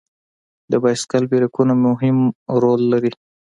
[0.71, 2.17] د بایسکل بریکونه مهم
[2.61, 3.11] رول لري.